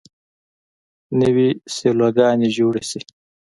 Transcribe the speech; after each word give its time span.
نوې 1.21 1.49
سیلوګانې 1.73 2.47
جوړې 2.57 2.83
شي. 2.89 3.01